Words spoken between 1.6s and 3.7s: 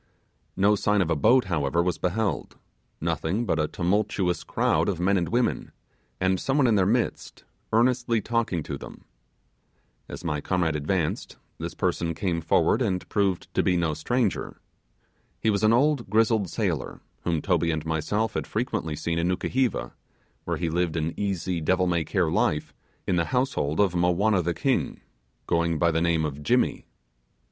was beheld, nothing but a